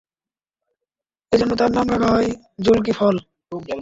[1.31, 2.29] এজন্যে তার নাম রাখা হয়
[2.63, 3.15] যুল-কিফল।